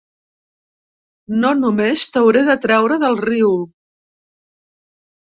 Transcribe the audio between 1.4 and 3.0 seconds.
No només t'hauré de treure